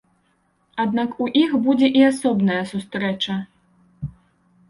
[0.83, 3.35] Аднак у іх будзе і асобная сустрэча.